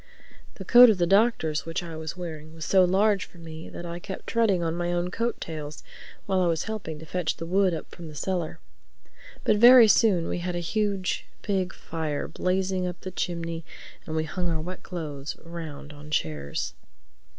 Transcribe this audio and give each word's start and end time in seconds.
The 0.55 0.65
coat 0.65 0.89
of 0.89 0.97
the 0.97 1.05
Doctor's 1.05 1.63
which 1.67 1.83
I 1.83 1.95
was 1.95 2.17
wearing 2.17 2.55
was 2.55 2.65
so 2.65 2.83
large 2.83 3.25
for 3.25 3.37
me 3.37 3.69
that 3.69 3.85
I 3.85 3.99
kept 3.99 4.25
treading 4.25 4.63
on 4.63 4.73
my 4.73 4.91
own 4.91 5.11
coat 5.11 5.39
tails 5.39 5.83
while 6.25 6.41
I 6.41 6.47
was 6.47 6.63
helping 6.63 6.97
to 6.97 7.05
fetch 7.05 7.37
the 7.37 7.45
wood 7.45 7.71
up 7.71 7.87
from 7.93 8.07
the 8.07 8.15
cellar. 8.15 8.57
But 9.43 9.57
very 9.57 9.87
soon 9.87 10.27
we 10.27 10.39
had 10.39 10.55
a 10.55 10.59
huge 10.59 11.27
big 11.43 11.71
fire 11.71 12.27
blazing 12.27 12.87
up 12.87 12.99
the 13.01 13.11
chimney 13.11 13.63
and 14.07 14.15
we 14.15 14.23
hung 14.23 14.49
our 14.49 14.59
wet 14.59 14.81
clothes 14.81 15.37
around 15.45 15.93
on 15.93 16.09
chairs. 16.09 16.73